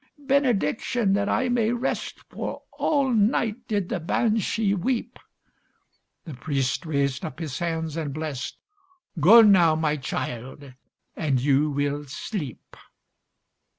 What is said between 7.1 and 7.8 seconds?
up his